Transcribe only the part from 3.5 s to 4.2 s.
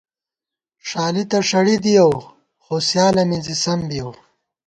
سم بِیَؤ